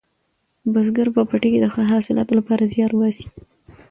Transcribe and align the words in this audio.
بزګر 0.73 1.07
په 1.15 1.21
پټي 1.29 1.49
کې 1.53 1.59
د 1.61 1.67
ښه 1.73 1.83
حاصلاتو 1.91 2.33
لپاره 2.39 2.69
زیار 2.73 2.91
باسي 2.99 3.27